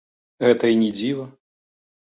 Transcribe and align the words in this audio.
Гэта 0.45 0.71
і 0.75 0.79
не 0.81 0.89
дзіва. 1.01 1.29